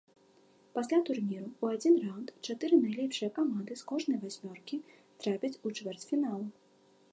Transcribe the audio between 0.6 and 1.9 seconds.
Пасля турніру ў